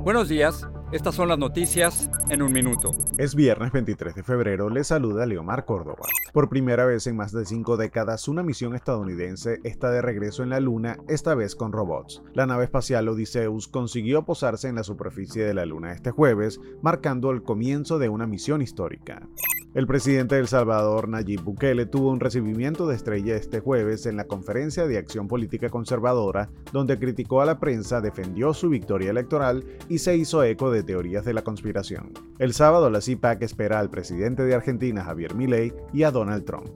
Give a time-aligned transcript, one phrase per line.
[0.00, 2.90] Buenos días, estas son las noticias en un minuto.
[3.18, 6.06] Es viernes 23 de febrero, le saluda Leomar Córdoba.
[6.32, 10.50] Por primera vez en más de cinco décadas, una misión estadounidense está de regreso en
[10.50, 12.22] la Luna, esta vez con robots.
[12.32, 17.30] La nave espacial Odysseus consiguió posarse en la superficie de la Luna este jueves, marcando
[17.30, 19.28] el comienzo de una misión histórica.
[19.74, 24.24] El presidente de Salvador, Nayib Bukele, tuvo un recibimiento de estrella este jueves en la
[24.24, 29.98] Conferencia de Acción Política Conservadora, donde criticó a la prensa, defendió su victoria electoral y
[29.98, 32.12] se hizo eco de teorías de la conspiración.
[32.38, 36.68] El sábado, la CIPAC espera al presidente de Argentina, Javier Milei, y a Donald Trump.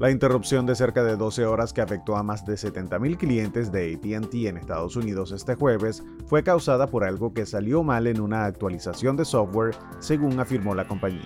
[0.00, 3.94] La interrupción de cerca de 12 horas que afectó a más de 70.000 clientes de
[3.94, 8.44] ATT en Estados Unidos este jueves fue causada por algo que salió mal en una
[8.44, 11.22] actualización de software, según afirmó la compañía.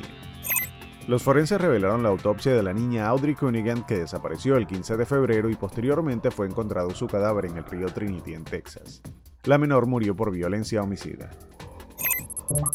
[1.09, 5.07] Los forenses revelaron la autopsia de la niña Audrey Cunningham que desapareció el 15 de
[5.07, 9.01] febrero y posteriormente fue encontrado su cadáver en el río Trinity en Texas.
[9.45, 11.31] La menor murió por violencia homicida.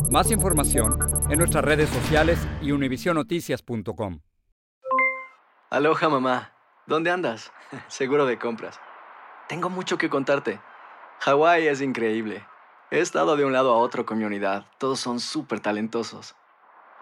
[0.10, 0.98] Más información
[1.30, 4.20] en nuestras redes sociales y univisionoticias.com.
[5.70, 6.54] Aloha mamá,
[6.88, 7.52] ¿dónde andas?
[7.88, 8.80] Seguro de compras.
[9.48, 10.60] Tengo mucho que contarte.
[11.20, 12.44] Hawái es increíble.
[12.90, 14.66] He estado de un lado a otro con mi unidad.
[14.80, 16.36] Todos son súper talentosos.